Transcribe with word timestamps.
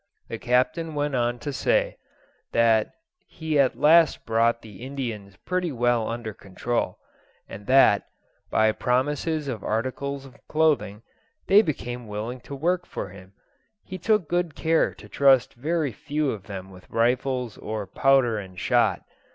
The 0.29 0.39
Captain 0.39 0.95
went 0.95 1.13
on 1.13 1.37
to 1.37 1.53
say, 1.53 1.97
that 2.53 2.89
he 3.27 3.59
at 3.59 3.77
last 3.77 4.25
brought 4.25 4.63
the 4.63 4.81
Indians 4.81 5.35
pretty 5.45 5.71
well 5.71 6.07
under 6.09 6.33
control; 6.33 6.97
and 7.47 7.67
that, 7.67 8.05
by 8.49 8.71
promises 8.71 9.47
of 9.47 9.63
articles 9.63 10.25
of 10.25 10.37
clothing, 10.47 11.03
they 11.45 11.61
became 11.61 12.07
willing 12.07 12.39
to 12.41 12.55
work 12.55 12.87
for 12.87 13.09
him. 13.09 13.33
He 13.83 13.99
took 13.99 14.27
good 14.27 14.55
care 14.55 14.95
to 14.95 15.07
trust 15.07 15.53
very 15.53 15.91
few 15.91 16.31
of 16.31 16.47
them 16.47 16.71
with 16.71 16.89
rifles 16.89 17.59
or 17.59 17.85
powder 17.85 18.39
and 18.39 18.57
shot. 18.59 19.03